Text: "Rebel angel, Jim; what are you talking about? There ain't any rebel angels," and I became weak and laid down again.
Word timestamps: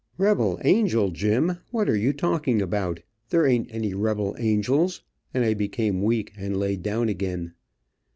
"Rebel 0.17 0.59
angel, 0.63 1.11
Jim; 1.11 1.57
what 1.69 1.87
are 1.87 1.95
you 1.95 2.11
talking 2.11 2.59
about? 2.59 3.01
There 3.29 3.45
ain't 3.45 3.71
any 3.71 3.93
rebel 3.93 4.35
angels," 4.39 5.03
and 5.31 5.45
I 5.45 5.53
became 5.53 6.01
weak 6.01 6.33
and 6.35 6.57
laid 6.57 6.81
down 6.81 7.07
again. 7.07 7.53